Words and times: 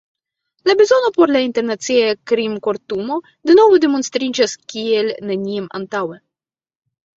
La 0.69 0.73
bezono 0.77 1.11
por 1.17 1.33
la 1.35 1.41
Internacia 1.47 2.07
Krimkortumo 2.31 3.19
denove 3.51 3.83
demonstriĝas 3.85 4.59
kiel 4.75 5.15
neniam 5.31 5.71
antaŭe. 5.83 6.21